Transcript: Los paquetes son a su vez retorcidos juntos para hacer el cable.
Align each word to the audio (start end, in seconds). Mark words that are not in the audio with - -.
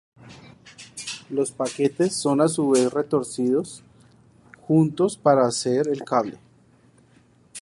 Los 1.29 1.51
paquetes 1.51 2.15
son 2.15 2.41
a 2.41 2.47
su 2.47 2.71
vez 2.71 2.91
retorcidos 2.91 3.83
juntos 4.65 5.15
para 5.15 5.45
hacer 5.45 5.87
el 5.89 6.03
cable. 6.03 6.39